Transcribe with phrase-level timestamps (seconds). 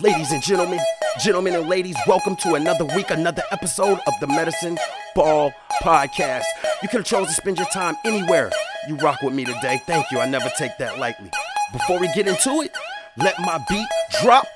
[0.00, 0.78] Ladies and gentlemen,
[1.18, 4.78] gentlemen and ladies, welcome to another week, another episode of the Medicine
[5.16, 6.44] Ball Podcast.
[6.82, 8.52] You could have chosen to spend your time anywhere.
[8.86, 9.82] You rock with me today.
[9.86, 10.20] Thank you.
[10.20, 11.32] I never take that lightly.
[11.72, 12.76] Before we get into it,
[13.16, 13.88] let my beat
[14.22, 14.46] drop.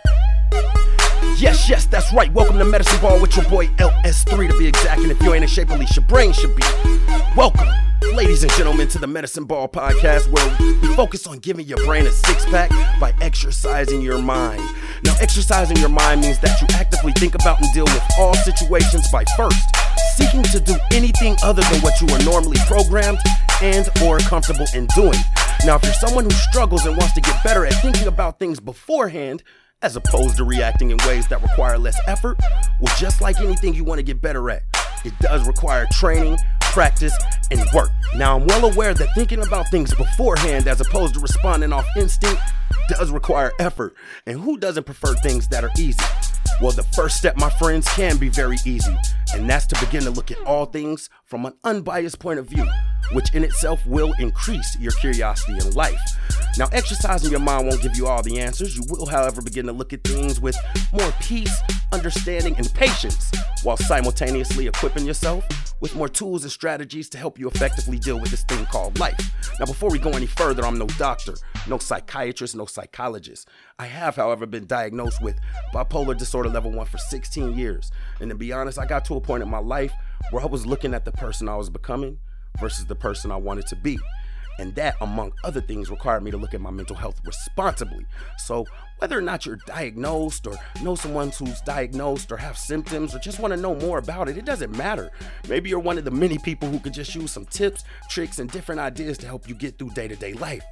[1.37, 2.33] Yes, yes, that's right.
[2.33, 5.01] Welcome to Medicine Ball with your boy LS3 to be exact.
[5.01, 6.63] And if you ain't in shape, at least your brain should be.
[7.37, 7.67] Welcome,
[8.15, 12.07] ladies and gentlemen, to the Medicine Ball podcast where we focus on giving your brain
[12.07, 12.71] a six pack
[13.01, 14.63] by exercising your mind.
[15.05, 19.11] Now, exercising your mind means that you actively think about and deal with all situations
[19.11, 19.59] by first
[20.17, 23.19] seeking to do anything other than what you are normally programmed
[23.63, 25.19] and or comfortable in doing.
[25.65, 28.61] Now, if you're someone who struggles and wants to get better at thinking about things
[28.61, 29.43] beforehand,
[29.81, 32.39] as opposed to reacting in ways that require less effort,
[32.81, 34.63] well, just like anything you want to get better at,
[35.05, 36.39] it does require training,
[36.73, 37.15] practice,
[37.51, 37.91] and work.
[38.17, 42.41] Now, I'm well aware that thinking about things beforehand as opposed to responding off instinct
[42.89, 43.95] does require effort.
[44.27, 46.03] And who doesn't prefer things that are easy?
[46.61, 48.97] Well, the first step, my friends, can be very easy,
[49.35, 52.67] and that's to begin to look at all things from an unbiased point of view,
[53.13, 55.99] which in itself will increase your curiosity in life.
[56.59, 58.77] Now, exercising your mind won't give you all the answers.
[58.77, 60.59] You will, however, begin to look at things with
[60.93, 61.59] more peace,
[61.91, 63.31] understanding, and patience,
[63.63, 65.47] while simultaneously equipping yourself
[65.81, 69.19] with more tools and strategies to help you effectively deal with this thing called life.
[69.59, 71.35] Now, before we go any further, I'm no doctor,
[71.67, 73.49] no psychiatrist, no psychologist.
[73.79, 75.41] I have, however, been diagnosed with
[75.73, 77.91] bipolar disorder level 1 for 16 years.
[78.21, 79.93] And to be honest, I got to a point in my life
[80.31, 82.19] where I was looking at the person I was becoming
[82.61, 83.99] versus the person I wanted to be.
[84.59, 88.05] And that, among other things, required me to look at my mental health responsibly.
[88.37, 88.67] So,
[88.99, 93.41] whether or not you're diagnosed or know someone who's diagnosed or have symptoms or just
[93.41, 95.11] want to know more about it, it doesn't matter.
[95.49, 98.51] Maybe you're one of the many people who could just use some tips, tricks, and
[98.51, 100.65] different ideas to help you get through day to day life.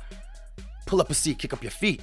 [0.86, 2.02] Pull up a seat, kick up your feet.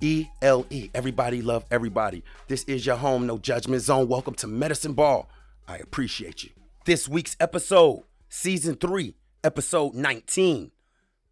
[0.00, 0.88] E L E.
[0.94, 2.22] Everybody love everybody.
[2.46, 4.08] This is your home, no judgment zone.
[4.08, 5.28] Welcome to Medicine Ball.
[5.68, 6.50] I appreciate you.
[6.86, 10.70] This week's episode, season three, episode 19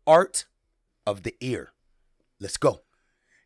[0.06, 0.44] Art
[1.06, 1.72] of the Ear.
[2.38, 2.82] Let's go.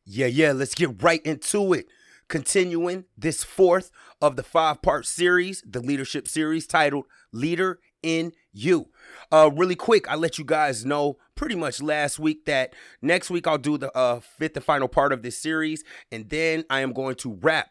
[0.04, 1.86] Yeah, yeah, let's get right into it.
[2.26, 8.88] Continuing this fourth of the five part series, the leadership series titled Leader in You.
[9.30, 13.46] Uh, really quick, I let you guys know pretty much last week that next week
[13.46, 16.92] I'll do the uh, fifth and final part of this series, and then I am
[16.92, 17.68] going to wrap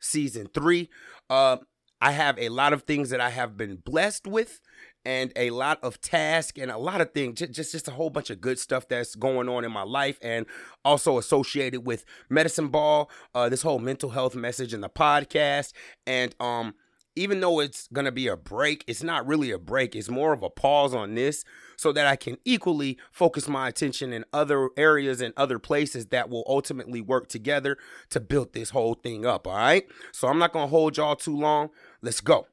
[0.00, 0.90] season three.
[1.30, 1.58] Uh,
[2.00, 4.60] I have a lot of things that I have been blessed with
[5.04, 8.10] and a lot of tasks and a lot of things just, just just a whole
[8.10, 10.46] bunch of good stuff that's going on in my life and
[10.84, 15.72] also associated with medicine ball uh this whole mental health message in the podcast
[16.06, 16.74] and um
[17.18, 20.42] even though it's gonna be a break it's not really a break it's more of
[20.42, 21.44] a pause on this
[21.76, 26.30] so that i can equally focus my attention in other areas and other places that
[26.30, 27.76] will ultimately work together
[28.10, 29.86] to build this whole thing up all right?
[30.12, 31.70] So i'm not gonna hold y'all too long.
[32.00, 32.46] Let's go.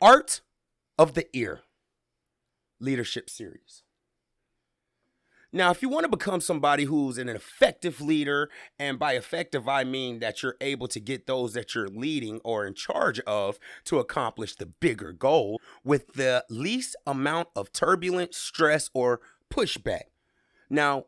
[0.00, 0.42] Art
[0.98, 1.60] of the Ear
[2.80, 3.83] leadership series.
[5.54, 9.84] Now, if you want to become somebody who's an effective leader, and by effective, I
[9.84, 14.00] mean that you're able to get those that you're leading or in charge of to
[14.00, 20.06] accomplish the bigger goal with the least amount of turbulence, stress, or pushback.
[20.68, 21.04] Now,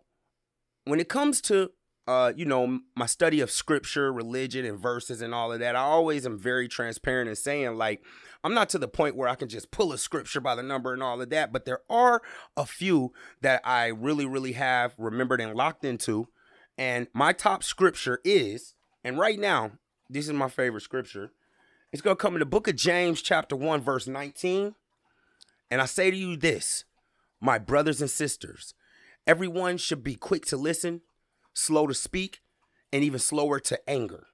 [0.84, 1.72] when it comes to
[2.06, 5.80] uh, you know, my study of scripture, religion, and verses and all of that, I
[5.80, 8.02] always am very transparent in saying, like,
[8.44, 10.92] I'm not to the point where I can just pull a scripture by the number
[10.92, 12.22] and all of that, but there are
[12.56, 16.28] a few that I really, really have remembered and locked into.
[16.78, 19.72] And my top scripture is, and right now,
[20.08, 21.32] this is my favorite scripture.
[21.90, 24.76] It's going to come in the book of James, chapter 1, verse 19.
[25.70, 26.84] And I say to you this,
[27.40, 28.74] my brothers and sisters,
[29.26, 31.00] everyone should be quick to listen
[31.56, 32.42] slow to speak,
[32.92, 34.26] and even slower to anger.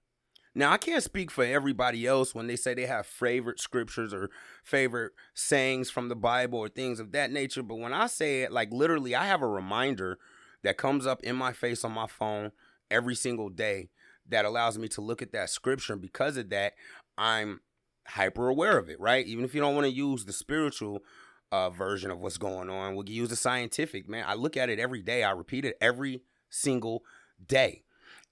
[0.55, 4.29] Now, I can't speak for everybody else when they say they have favorite scriptures or
[4.63, 8.53] favorite sayings from the Bible or things of that nature, but when I say it,
[8.53, 10.19] like literally, I have a reminder
[10.63, 12.53] that comes up in my face on my phone
[12.91, 13.89] every single day
[14.29, 15.95] that allows me to look at that scripture.
[15.95, 16.75] And because of that,
[17.17, 17.61] I'm
[18.07, 19.27] hyper aware of it, right?
[19.27, 21.01] Even if you don't want to use the spiritual
[21.51, 24.25] uh, version of what's going on, we'll use the scientific, man.
[24.29, 26.23] I look at it every day, I repeat it every
[26.53, 27.03] single
[27.47, 27.83] day.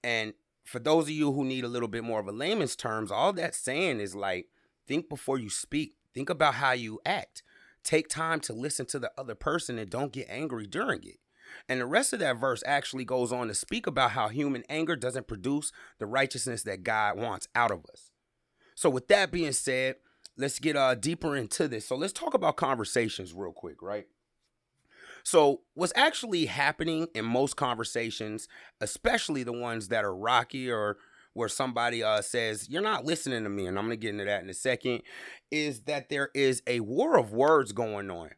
[0.03, 0.33] And
[0.63, 3.33] for those of you who need a little bit more of a layman's terms, all
[3.33, 4.47] that's saying is like,
[4.87, 5.95] think before you speak.
[6.13, 7.43] Think about how you act.
[7.83, 11.19] Take time to listen to the other person and don't get angry during it.
[11.67, 14.95] And the rest of that verse actually goes on to speak about how human anger
[14.95, 18.11] doesn't produce the righteousness that God wants out of us.
[18.75, 19.95] So, with that being said,
[20.37, 21.87] let's get uh, deeper into this.
[21.87, 24.07] So, let's talk about conversations real quick, right?
[25.23, 28.47] So, what's actually happening in most conversations,
[28.79, 30.97] especially the ones that are rocky or
[31.33, 34.25] where somebody uh, says, You're not listening to me, and I'm going to get into
[34.25, 35.03] that in a second,
[35.49, 38.29] is that there is a war of words going on.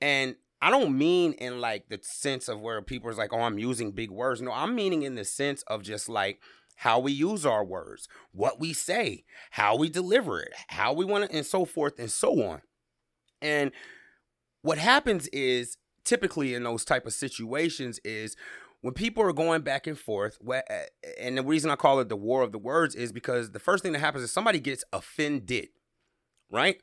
[0.00, 3.58] And I don't mean in like the sense of where people are like, Oh, I'm
[3.58, 4.40] using big words.
[4.40, 6.40] No, I'm meaning in the sense of just like,
[6.76, 11.24] how we use our words, what we say, how we deliver it, how we want
[11.24, 12.60] it, and so forth and so on.
[13.40, 13.72] And
[14.62, 18.36] what happens is typically in those type of situations is
[18.80, 20.38] when people are going back and forth,
[21.20, 23.82] and the reason I call it the war of the words is because the first
[23.82, 25.68] thing that happens is somebody gets offended,
[26.50, 26.80] right?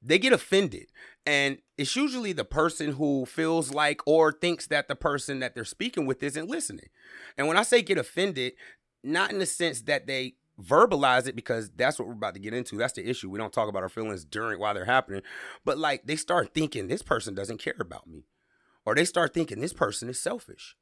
[0.00, 0.86] They get offended.
[1.26, 5.64] And it's usually the person who feels like or thinks that the person that they're
[5.64, 6.88] speaking with isn't listening.
[7.36, 8.52] And when I say get offended,
[9.02, 12.52] not in the sense that they verbalize it because that's what we're about to get
[12.52, 12.76] into.
[12.76, 13.30] That's the issue.
[13.30, 15.22] We don't talk about our feelings during while they're happening,
[15.64, 18.24] but like they start thinking this person doesn't care about me,
[18.88, 20.74] or they start thinking this person is selfish.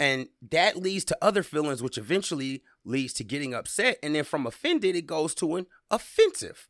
[0.00, 3.96] And that leads to other feelings, which eventually leads to getting upset.
[4.02, 6.66] And then from offended, it goes to an offensive,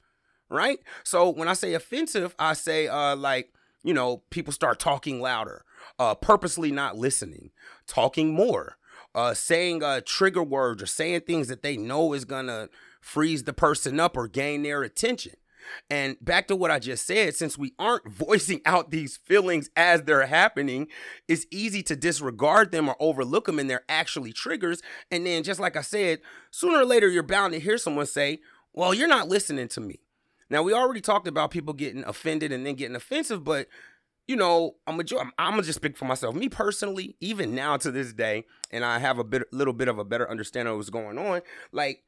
[0.51, 0.79] right?
[1.05, 5.65] So when I say offensive, I say, uh, like, you know, people start talking louder,
[5.99, 7.51] uh, purposely not listening,
[7.87, 8.77] talking more,
[9.15, 12.69] uh, saying uh, trigger words or saying things that they know is gonna
[13.01, 15.37] freeze the person up or gain their attention.
[15.91, 20.03] And back to what I just said, since we aren't voicing out these feelings as
[20.03, 20.89] they're happening,
[21.27, 24.83] it's easy to disregard them or overlook them and they're actually triggers.
[25.11, 26.21] And then, just like I said,
[26.51, 28.41] sooner or later, you're bound to hear someone say,
[28.73, 30.01] Well, you're not listening to me.
[30.51, 33.69] Now, we already talked about people getting offended and then getting offensive, but
[34.29, 35.01] you know, I'm,
[35.39, 36.35] I'm gonna just speak for myself.
[36.35, 39.99] Me personally, even now to this day, and I have a bit, little bit of
[39.99, 41.41] a better understanding of what's going on.
[41.73, 42.05] Like,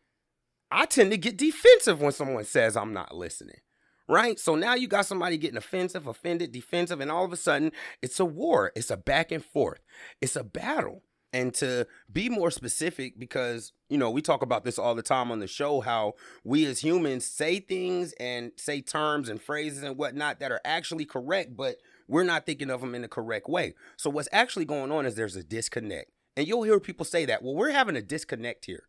[0.70, 3.60] I tend to get defensive when someone says I'm not listening,
[4.08, 4.38] right?
[4.38, 7.72] So now you got somebody getting offensive, offended, defensive, and all of a sudden
[8.02, 8.72] it's a war.
[8.76, 9.80] It's a back and forth.
[10.20, 11.02] It's a battle.
[11.32, 15.30] And to be more specific, because, you know, we talk about this all the time
[15.30, 19.96] on the show how we as humans say things and say terms and phrases and
[19.96, 21.76] whatnot that are actually correct, but
[22.08, 23.74] we're not thinking of them in the correct way.
[23.96, 26.10] So what's actually going on is there's a disconnect.
[26.36, 28.84] And you'll hear people say that, well, we're having a disconnect here.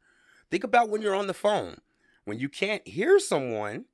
[0.51, 1.77] Think about when you're on the phone.
[2.25, 3.85] When you can't hear someone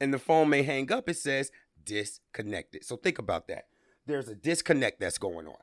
[0.00, 1.50] and the phone may hang up, it says
[1.84, 2.84] disconnected.
[2.84, 3.66] So think about that.
[4.06, 5.62] There's a disconnect that's going on.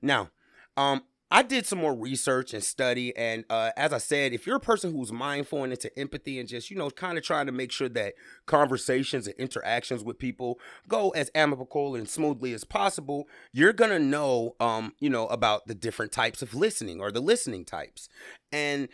[0.00, 0.30] Now,
[0.76, 1.02] um,
[1.32, 3.16] I did some more research and study.
[3.16, 6.48] And uh, as I said, if you're a person who's mindful and into empathy and
[6.48, 8.14] just, you know, kind of trying to make sure that
[8.46, 14.54] conversations and interactions with people go as amicable and smoothly as possible, you're to know,
[14.60, 18.08] um, you know, about the different types of listening or the listening types.
[18.52, 18.88] And,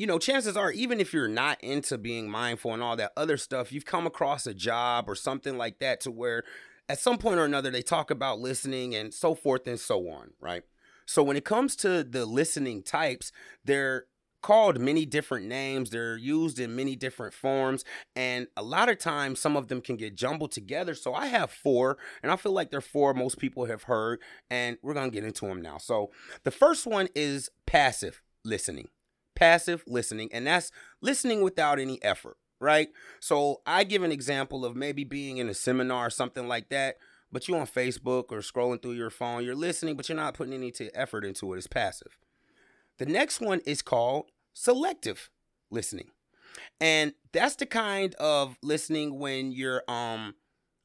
[0.00, 3.36] you know, chances are, even if you're not into being mindful and all that other
[3.36, 6.42] stuff, you've come across a job or something like that to where
[6.88, 10.30] at some point or another they talk about listening and so forth and so on,
[10.40, 10.62] right?
[11.04, 13.30] So when it comes to the listening types,
[13.62, 14.06] they're
[14.40, 15.90] called many different names.
[15.90, 17.84] They're used in many different forms.
[18.16, 20.94] And a lot of times, some of them can get jumbled together.
[20.94, 24.20] So I have four, and I feel like they're four most people have heard.
[24.48, 25.76] And we're going to get into them now.
[25.76, 26.10] So
[26.44, 28.88] the first one is passive listening.
[29.40, 30.28] Passive listening.
[30.32, 30.70] And that's
[31.00, 32.90] listening without any effort, right?
[33.18, 36.96] So I give an example of maybe being in a seminar or something like that
[37.32, 40.54] but you on Facebook or scrolling through your phone, you're listening, but you're not putting
[40.54, 41.58] any effort into it.
[41.58, 42.18] It's passive.
[42.98, 45.30] The next one is called selective
[45.70, 46.10] listening.
[46.80, 50.34] And that's the kind of listening when you're um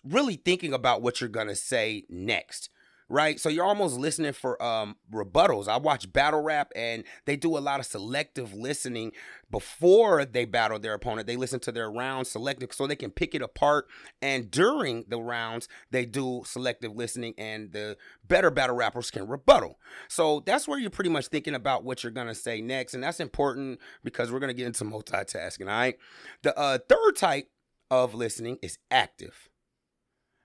[0.04, 2.70] really thinking about what you're going to say next
[3.10, 3.40] right?
[3.40, 5.68] So you're almost listening for um rebuttals.
[5.68, 9.12] I watch battle rap and they do a lot of selective listening
[9.52, 11.28] before they battle their opponent.
[11.28, 13.88] They listen to their rounds selective so they can pick it apart.
[14.22, 17.98] And during the rounds, they do selective listening and the
[18.28, 19.80] better battle rappers can rebuttal.
[20.08, 22.94] So that's where you're pretty much thinking about what you're gonna say next.
[22.94, 25.98] And that's important because we're gonna get into multitasking, all right?
[26.42, 27.50] The uh, third type
[27.92, 29.50] of listening is active.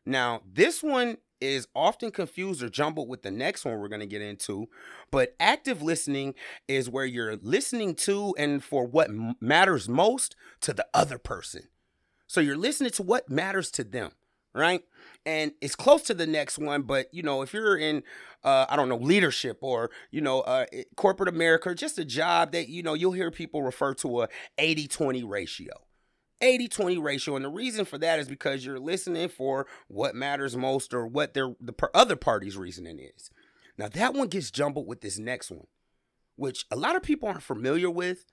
[0.07, 4.07] Now, this one is often confused or jumbled with the next one we're going to
[4.07, 4.69] get into.
[5.11, 6.35] But active listening
[6.69, 11.69] is where you're listening to and for what matters most to the other person.
[12.27, 14.13] So you're listening to what matters to them,
[14.55, 14.83] right?
[15.27, 18.03] And it's close to the next one, but you know, if you're in,
[18.45, 20.67] uh, I don't know, leadership or you know, uh,
[20.97, 24.29] corporate America, just a job that you know, you'll hear people refer to a
[24.59, 25.73] 80-20 ratio
[26.41, 27.37] 80 20 ratio.
[27.37, 31.35] And the reason for that is because you're listening for what matters most or what
[31.35, 33.31] their the other party's reasoning is.
[33.79, 35.67] Now, that one gets jumbled with this next one,
[36.37, 38.27] which a lot of people aren't familiar with.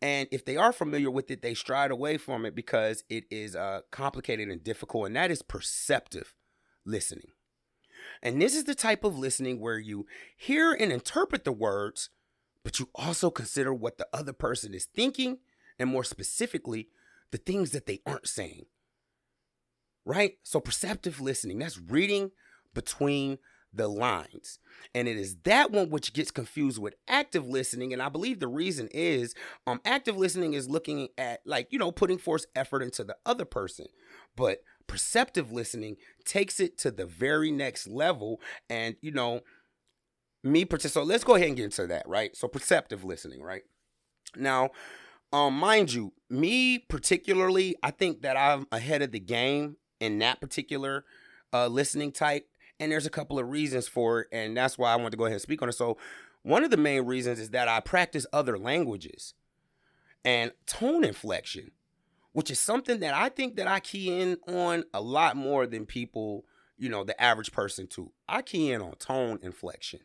[0.00, 3.56] And if they are familiar with it, they stride away from it because it is
[3.56, 6.34] uh, complicated and difficult, and that is perceptive
[6.84, 7.32] listening.
[8.22, 12.10] And this is the type of listening where you hear and interpret the words,
[12.62, 15.38] but you also consider what the other person is thinking,
[15.78, 16.88] and more specifically,
[17.30, 18.66] the things that they aren't saying.
[20.04, 20.34] Right?
[20.42, 22.30] So, perceptive listening, that's reading
[22.74, 23.38] between
[23.72, 24.58] the lines.
[24.94, 27.92] And it is that one which gets confused with active listening.
[27.92, 29.34] And I believe the reason is
[29.66, 33.44] um active listening is looking at like, you know, putting forth effort into the other
[33.44, 33.86] person.
[34.36, 38.40] But perceptive listening takes it to the very next level.
[38.70, 39.40] And, you know,
[40.42, 42.36] me, so let's go ahead and get into that, right?
[42.36, 43.62] So perceptive listening, right?
[44.36, 44.70] Now,
[45.32, 50.40] um, mind you, me particularly, I think that I'm ahead of the game in that
[50.40, 51.04] particular
[51.52, 52.48] uh, listening type.
[52.80, 54.28] And there's a couple of reasons for it.
[54.32, 55.72] And that's why I want to go ahead and speak on it.
[55.72, 55.96] So,
[56.42, 59.34] one of the main reasons is that I practice other languages
[60.24, 61.72] and tone inflection,
[62.32, 65.84] which is something that I think that I key in on a lot more than
[65.84, 66.44] people,
[66.78, 68.12] you know, the average person too.
[68.28, 70.00] I key in on tone inflection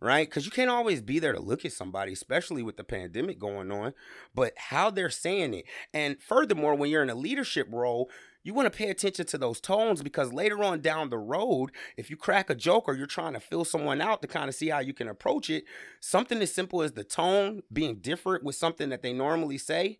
[0.00, 0.28] right?
[0.28, 3.70] Because you can't always be there to look at somebody, especially with the pandemic going
[3.70, 3.92] on,
[4.34, 5.66] but how they're saying it.
[5.92, 8.10] And furthermore, when you're in a leadership role,
[8.42, 12.08] you want to pay attention to those tones because later on down the road, if
[12.08, 14.68] you crack a joke or you're trying to fill someone out to kind of see
[14.68, 15.64] how you can approach it,
[16.00, 19.98] something as simple as the tone being different with something that they normally say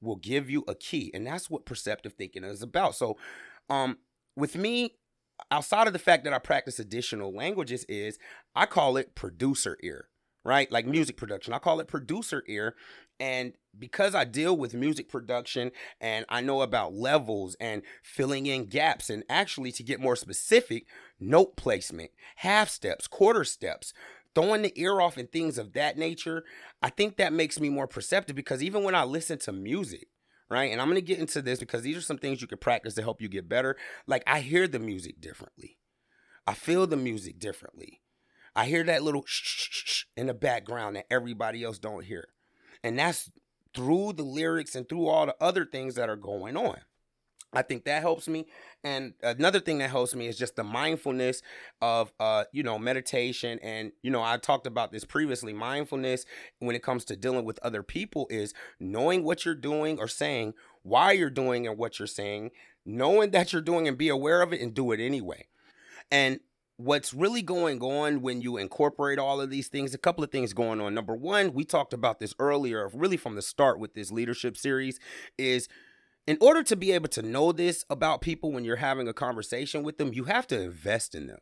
[0.00, 1.10] will give you a key.
[1.12, 2.94] And that's what perceptive thinking is about.
[2.94, 3.16] So,
[3.68, 3.98] um,
[4.36, 4.94] with me,
[5.52, 8.18] outside of the fact that I practice additional languages, is
[8.56, 10.08] I call it producer ear,
[10.44, 10.72] right?
[10.72, 11.52] Like music production.
[11.52, 12.74] I call it producer ear.
[13.20, 18.64] And because I deal with music production and I know about levels and filling in
[18.64, 20.86] gaps, and actually to get more specific,
[21.20, 23.92] note placement, half steps, quarter steps,
[24.34, 26.44] throwing the ear off and things of that nature,
[26.82, 30.08] I think that makes me more perceptive because even when I listen to music,
[30.52, 30.70] right?
[30.70, 32.94] And I'm going to get into this because these are some things you can practice
[32.94, 33.76] to help you get better.
[34.06, 35.78] Like I hear the music differently.
[36.46, 38.00] I feel the music differently.
[38.54, 42.28] I hear that little shh, shh, shh in the background that everybody else don't hear.
[42.84, 43.30] And that's
[43.74, 46.78] through the lyrics and through all the other things that are going on.
[47.52, 48.46] I think that helps me.
[48.84, 51.40] And another thing that helps me is just the mindfulness
[51.80, 53.58] of uh, you know, meditation.
[53.62, 55.52] And, you know, I talked about this previously.
[55.52, 56.24] Mindfulness
[56.58, 60.54] when it comes to dealing with other people is knowing what you're doing or saying,
[60.82, 62.50] why you're doing and what you're saying,
[62.84, 65.46] knowing that you're doing and be aware of it and do it anyway.
[66.10, 66.40] And
[66.76, 70.52] what's really going on when you incorporate all of these things, a couple of things
[70.52, 70.94] going on.
[70.94, 74.98] Number one, we talked about this earlier, really from the start with this leadership series,
[75.38, 75.68] is
[76.26, 79.82] in order to be able to know this about people when you're having a conversation
[79.82, 81.40] with them, you have to invest in them.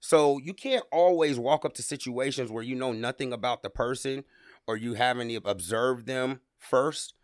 [0.00, 4.24] So you can't always walk up to situations where you know nothing about the person
[4.66, 7.14] or you haven't observed them first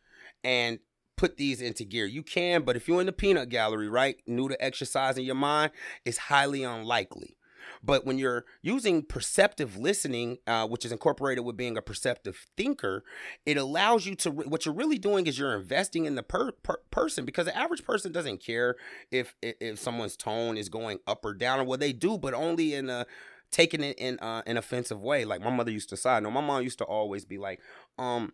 [0.45, 0.79] and
[1.17, 2.07] put these into gear.
[2.07, 5.73] You can, but if you're in the peanut gallery, right, new to exercising your mind,
[6.05, 7.37] it's highly unlikely.
[7.83, 13.03] But when you're using perceptive listening, uh, which is incorporated with being a perceptive thinker,
[13.45, 14.31] it allows you to.
[14.31, 17.57] Re- what you're really doing is you're investing in the per- per- person because the
[17.57, 18.77] average person doesn't care
[19.11, 22.75] if if someone's tone is going up or down, or what they do, but only
[22.75, 23.07] in a
[23.51, 25.25] taking it in uh, an offensive way.
[25.25, 27.61] Like my mother used to say, no, my mom used to always be like,
[27.99, 28.33] um,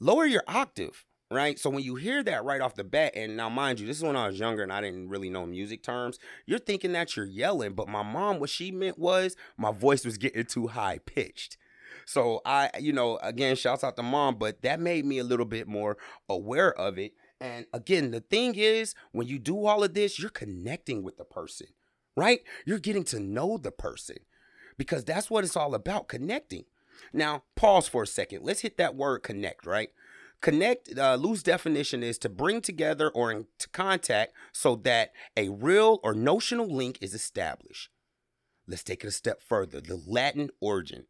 [0.00, 1.58] lower your octave right?
[1.58, 4.02] So when you hear that right off the bat, and now mind you, this is
[4.02, 7.26] when I was younger and I didn't really know music terms, you're thinking that you're
[7.26, 11.56] yelling, but my mom, what she meant was my voice was getting too high pitched.
[12.04, 15.46] So I, you know, again, shouts out to mom, but that made me a little
[15.46, 15.96] bit more
[16.28, 17.12] aware of it.
[17.40, 21.24] And again, the thing is, when you do all of this, you're connecting with the
[21.24, 21.68] person,
[22.16, 22.40] right?
[22.66, 24.16] You're getting to know the person
[24.76, 26.64] because that's what it's all about connecting.
[27.12, 28.42] Now, pause for a second.
[28.42, 29.90] Let's hit that word connect, right?
[30.40, 36.00] Connect, uh, loose definition is to bring together or into contact so that a real
[36.02, 37.90] or notional link is established.
[38.66, 41.06] Let's take it a step further the Latin origin.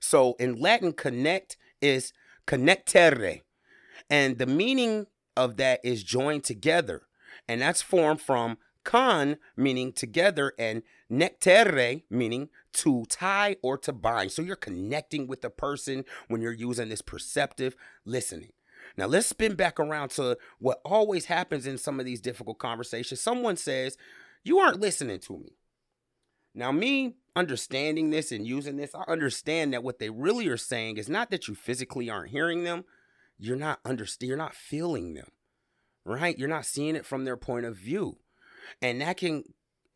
[0.00, 2.12] So in Latin, connect is
[2.46, 3.40] connectere,
[4.10, 7.02] and the meaning of that is joined together,
[7.48, 14.32] and that's formed from con meaning together and nectere meaning to tie or to bind.
[14.32, 18.52] So you're connecting with the person when you're using this perceptive listening.
[18.96, 23.20] Now let's spin back around to what always happens in some of these difficult conversations.
[23.20, 23.96] Someone says,
[24.44, 25.56] You aren't listening to me.
[26.54, 30.98] Now, me understanding this and using this, I understand that what they really are saying
[30.98, 32.84] is not that you physically aren't hearing them,
[33.38, 35.32] you're not understanding, you're not feeling them,
[36.04, 36.38] right?
[36.38, 38.18] You're not seeing it from their point of view.
[38.80, 39.42] And that can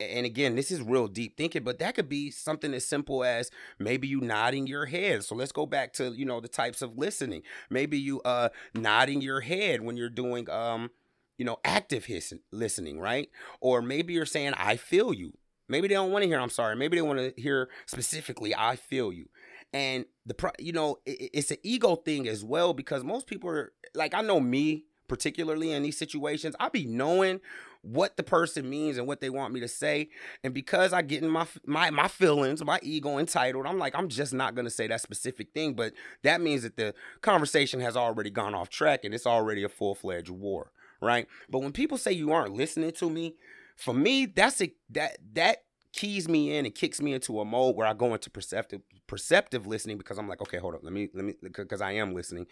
[0.00, 3.50] and again, this is real deep thinking, but that could be something as simple as
[3.78, 5.24] maybe you nodding your head.
[5.24, 7.42] So let's go back to, you know, the types of listening.
[7.70, 10.90] Maybe you uh nodding your head when you're doing um,
[11.36, 13.28] you know, active his- listening, right?
[13.60, 15.32] Or maybe you're saying I feel you,
[15.68, 16.76] Maybe they don't want to hear I'm sorry.
[16.76, 19.28] Maybe they want to hear specifically I feel you.
[19.72, 23.50] And the pro- you know, it, it's an ego thing as well because most people
[23.50, 27.40] are like I know me particularly in these situations, I be knowing
[27.88, 30.10] what the person means and what they want me to say.
[30.44, 34.08] And because I get in my my my feelings, my ego entitled, I'm like, I'm
[34.08, 35.74] just not gonna say that specific thing.
[35.74, 39.68] But that means that the conversation has already gone off track and it's already a
[39.68, 41.26] full-fledged war, right?
[41.48, 43.36] But when people say you aren't listening to me,
[43.76, 47.74] for me, that's a that that keys me in and kicks me into a mode
[47.74, 51.08] where I go into perceptive perceptive listening because I'm like, okay, hold up, let me
[51.14, 52.46] let me because I am listening.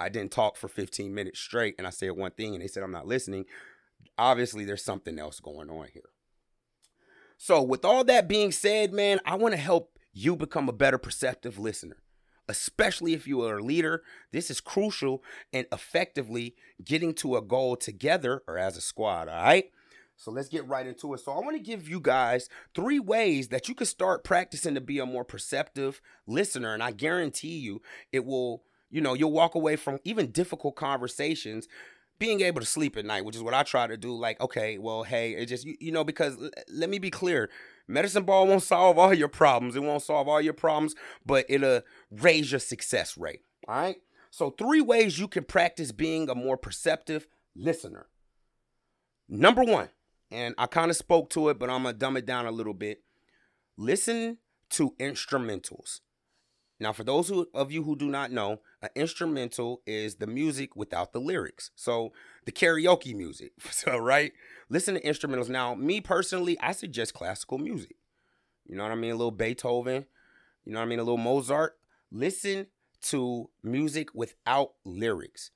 [0.00, 2.82] I didn't talk for 15 minutes straight and I said one thing and they said
[2.82, 3.46] I'm not listening.
[4.18, 6.10] Obviously, there's something else going on here.
[7.36, 10.98] So, with all that being said, man, I want to help you become a better
[10.98, 11.98] perceptive listener,
[12.48, 14.02] especially if you are a leader.
[14.32, 15.22] This is crucial
[15.52, 19.70] in effectively getting to a goal together or as a squad, all right?
[20.16, 21.20] So let's get right into it.
[21.20, 24.80] So I want to give you guys three ways that you can start practicing to
[24.80, 26.74] be a more perceptive listener.
[26.74, 31.68] And I guarantee you it will you know, you'll walk away from even difficult conversations
[32.18, 34.14] being able to sleep at night, which is what I try to do.
[34.14, 37.50] Like, okay, well, hey, it just, you, you know, because l- let me be clear
[37.86, 39.76] medicine ball won't solve all your problems.
[39.76, 40.94] It won't solve all your problems,
[41.24, 43.40] but it'll raise your success rate.
[43.66, 43.96] All right.
[44.30, 48.06] So, three ways you can practice being a more perceptive listener.
[49.28, 49.88] Number one,
[50.30, 52.50] and I kind of spoke to it, but I'm going to dumb it down a
[52.50, 53.02] little bit.
[53.76, 54.38] Listen
[54.70, 56.00] to instrumentals.
[56.80, 60.76] Now, for those who, of you who do not know, an instrumental is the music
[60.76, 61.70] without the lyrics.
[61.74, 62.12] So
[62.44, 63.52] the karaoke music.
[63.70, 64.32] So, right?
[64.68, 65.48] Listen to instrumentals.
[65.48, 67.96] Now, me personally, I suggest classical music.
[68.66, 69.12] You know what I mean?
[69.12, 70.06] A little Beethoven.
[70.64, 70.98] You know what I mean?
[70.98, 71.78] A little Mozart.
[72.10, 72.66] Listen
[73.02, 75.50] to music without lyrics,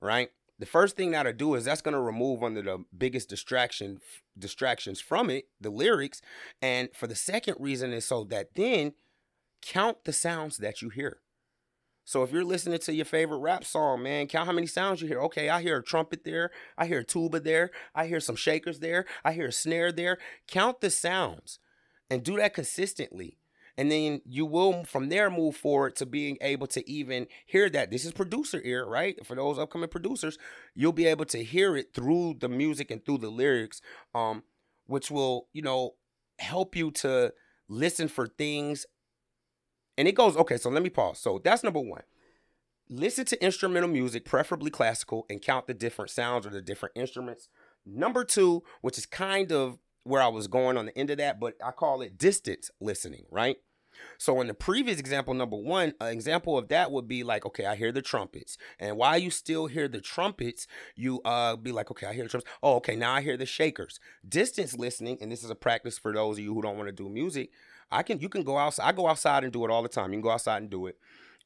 [0.00, 0.30] right?
[0.58, 4.00] The first thing that'll do is that's gonna remove one of the biggest distraction
[4.38, 6.20] distractions from it, the lyrics.
[6.60, 8.92] And for the second reason is so that then
[9.62, 11.20] count the sounds that you hear.
[12.04, 15.06] So if you're listening to your favorite rap song, man, count how many sounds you
[15.06, 15.20] hear.
[15.20, 18.80] Okay, I hear a trumpet there, I hear a tuba there, I hear some shakers
[18.80, 20.18] there, I hear a snare there.
[20.48, 21.60] Count the sounds
[22.10, 23.38] and do that consistently.
[23.76, 27.90] And then you will from there move forward to being able to even hear that.
[27.90, 29.24] This is producer ear, right?
[29.24, 30.36] For those upcoming producers,
[30.74, 33.80] you'll be able to hear it through the music and through the lyrics,
[34.14, 34.42] um,
[34.86, 35.92] which will, you know,
[36.40, 37.32] help you to
[37.68, 38.84] listen for things
[40.00, 41.18] and it goes, okay, so let me pause.
[41.18, 42.04] So that's number one.
[42.88, 47.50] Listen to instrumental music, preferably classical, and count the different sounds or the different instruments.
[47.84, 51.38] Number two, which is kind of where I was going on the end of that,
[51.38, 53.58] but I call it distance listening, right?
[54.16, 57.66] So in the previous example, number one, an example of that would be like, okay,
[57.66, 58.56] I hear the trumpets.
[58.78, 62.30] And while you still hear the trumpets, you uh be like, okay, I hear the
[62.30, 62.50] trumpets.
[62.62, 64.00] Oh, okay, now I hear the shakers.
[64.26, 66.92] Distance listening, and this is a practice for those of you who don't want to
[66.92, 67.50] do music.
[67.90, 68.88] I can you can go outside.
[68.88, 70.10] I go outside and do it all the time.
[70.10, 70.96] You can go outside and do it.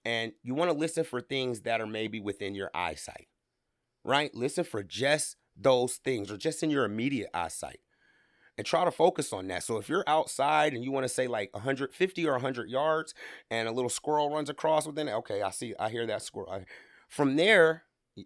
[0.04, 3.28] And you want to listen for things that are maybe within your eyesight.
[4.04, 4.34] Right?
[4.34, 7.80] Listen for just those things or just in your immediate eyesight.
[8.56, 9.64] And try to focus on that.
[9.64, 13.12] So if you're outside and you want to say like 150 or 100 yards
[13.50, 16.52] and a little squirrel runs across within it, okay, I see I hear that squirrel.
[16.52, 16.64] I,
[17.08, 17.82] from there,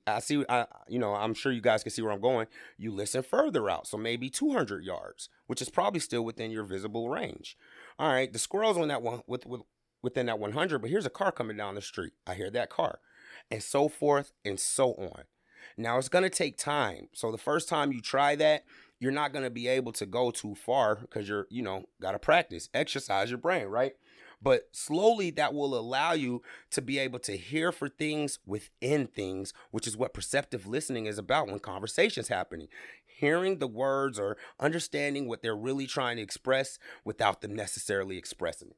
[0.06, 2.46] I see, I, you know, I'm sure you guys can see where I'm going.
[2.76, 7.08] You listen further out, so maybe 200 yards, which is probably still within your visible
[7.08, 7.56] range.
[7.98, 9.62] All right, the squirrel's on that one with, with
[10.02, 12.12] within that 100, but here's a car coming down the street.
[12.26, 13.00] I hear that car,
[13.50, 15.24] and so forth and so on.
[15.76, 17.08] Now it's gonna take time.
[17.12, 18.64] So the first time you try that,
[19.00, 22.68] you're not gonna be able to go too far because you're, you know, gotta practice,
[22.72, 23.94] exercise your brain, right?
[24.40, 29.52] But slowly that will allow you to be able to hear for things within things,
[29.72, 32.68] which is what perceptive listening is about when conversations happening
[33.18, 38.68] hearing the words or understanding what they're really trying to express without them necessarily expressing
[38.68, 38.76] it.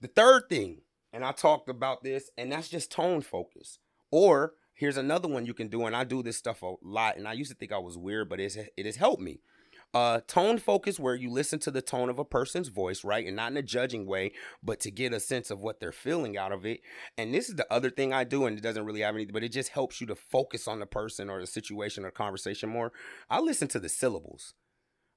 [0.00, 3.78] The third thing, and I talked about this, and that's just tone focus.
[4.10, 7.26] Or here's another one you can do, and I do this stuff a lot, and
[7.26, 9.40] I used to think I was weird, but it has helped me.
[9.92, 13.26] Uh, tone focus, where you listen to the tone of a person's voice, right?
[13.26, 16.38] And not in a judging way, but to get a sense of what they're feeling
[16.38, 16.80] out of it.
[17.18, 19.42] And this is the other thing I do, and it doesn't really have anything, but
[19.42, 22.92] it just helps you to focus on the person or the situation or conversation more.
[23.28, 24.54] I listen to the syllables.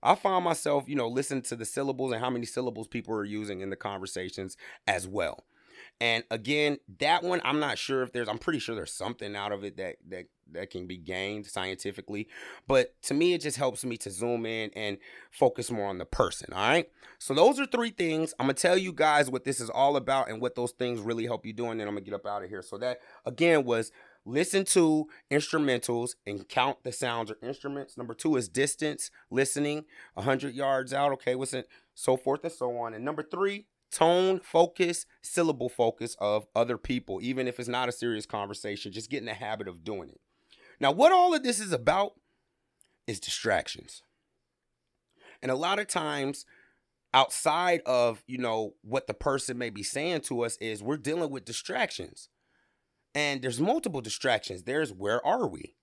[0.02, 3.24] I find myself, you know, listening to the syllables and how many syllables people are
[3.24, 5.46] using in the conversations as well.
[6.02, 9.52] And again, that one I'm not sure if there's I'm pretty sure there's something out
[9.52, 12.28] of it that that that can be gained scientifically,
[12.68, 14.98] but to me it just helps me to zoom in and
[15.32, 16.90] focus more on the person, all right?
[17.20, 18.34] So those are three things.
[18.40, 21.26] I'm to tell you guys what this is all about and what those things really
[21.26, 22.62] help you do and then I'm to get up out of here.
[22.62, 23.92] So that again was
[24.26, 27.98] listen to instrumentals and count the sounds or instruments.
[27.98, 32.54] Number two is distance, listening, a 100 yards out, okay, what's it, so forth and
[32.54, 32.94] so on.
[32.94, 37.92] And number three, tone focus, syllable focus of other people, even if it's not a
[37.92, 40.20] serious conversation, just get in the habit of doing it.
[40.80, 42.14] Now, what all of this is about
[43.08, 44.02] is distractions.
[45.42, 46.46] And a lot of times,
[47.14, 51.30] outside of, you know, what the person may be saying to us is we're dealing
[51.30, 52.30] with distractions.
[53.14, 54.64] And there's multiple distractions.
[54.64, 55.76] There's where are we?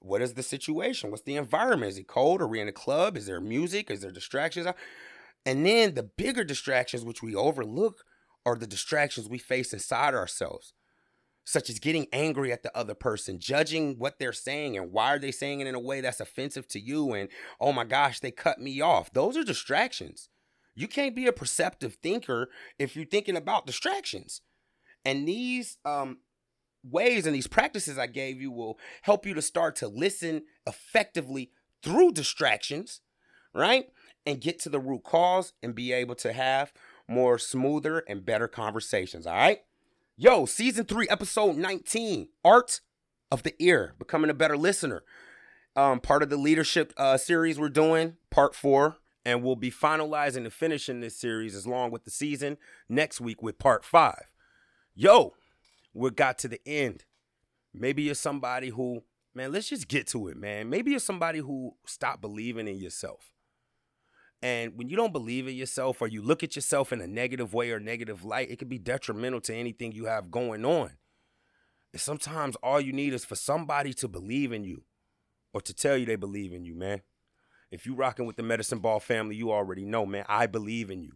[0.00, 1.10] What is the situation?
[1.10, 1.92] What's the environment?
[1.92, 2.42] Is it cold?
[2.42, 3.16] Are we in a club?
[3.16, 3.90] Is there music?
[3.90, 4.66] Is there distractions?
[5.46, 8.04] And then the bigger distractions, which we overlook,
[8.44, 10.72] are the distractions we face inside ourselves,
[11.44, 15.18] such as getting angry at the other person, judging what they're saying and why are
[15.18, 17.28] they saying it in a way that's offensive to you, and
[17.60, 19.12] oh my gosh, they cut me off.
[19.12, 20.28] Those are distractions.
[20.74, 24.40] You can't be a perceptive thinker if you're thinking about distractions.
[25.04, 26.18] And these um,
[26.82, 31.50] ways and these practices I gave you will help you to start to listen effectively
[31.82, 33.00] through distractions,
[33.52, 33.86] right?
[34.24, 36.72] And get to the root cause and be able to have
[37.08, 39.60] more smoother and better conversations, all right?
[40.18, 42.82] Yo, season three, episode 19 Art
[43.30, 45.04] of the Ear, Becoming a Better Listener.
[45.74, 50.44] Um, part of the leadership uh, series we're doing, part four, and we'll be finalizing
[50.44, 52.58] and finishing this series as long with the season
[52.90, 54.34] next week with part five.
[54.94, 55.32] Yo,
[55.94, 57.06] we got to the end.
[57.72, 60.68] Maybe you're somebody who, man, let's just get to it, man.
[60.68, 63.31] Maybe you're somebody who stopped believing in yourself.
[64.42, 67.54] And when you don't believe in yourself or you look at yourself in a negative
[67.54, 70.90] way or negative light, it can be detrimental to anything you have going on.
[71.92, 74.82] And sometimes all you need is for somebody to believe in you
[75.54, 77.02] or to tell you they believe in you, man.
[77.70, 81.02] If you rocking with the Medicine Ball family, you already know, man, I believe in
[81.02, 81.12] you.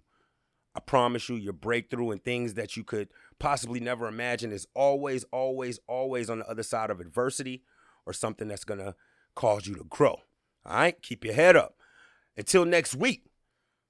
[0.75, 3.09] I promise you, your breakthrough and things that you could
[3.39, 7.63] possibly never imagine is always, always, always on the other side of adversity
[8.05, 8.95] or something that's to
[9.35, 10.21] cause you to grow.
[10.65, 11.01] All right?
[11.03, 11.76] Keep your head up.
[12.37, 13.25] Until next week,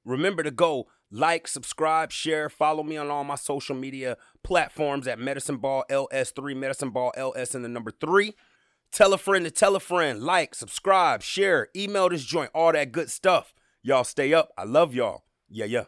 [0.04, 5.18] remember to go like, subscribe, share, follow me on all my social media platforms at
[5.18, 8.35] Medicine Ball LS3, Medicine Ball LS in the number three.
[8.92, 10.22] Tell a friend to tell a friend.
[10.22, 13.54] Like, subscribe, share, email this joint, all that good stuff.
[13.82, 14.50] Y'all stay up.
[14.59, 15.24] I love y'all.
[15.48, 15.85] Yeah, yeah.